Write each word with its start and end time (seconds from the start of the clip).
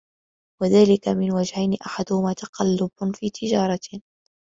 وَذَلِكَ 0.61 1.07
مِنْ 1.07 1.31
وَجْهَيْنِ 1.31 1.73
أَحَدُهُمَا 1.85 2.33
تَقَلُّبٌ 2.33 2.91
فِي 3.15 3.29
تِجَارَةٍ 3.29 3.79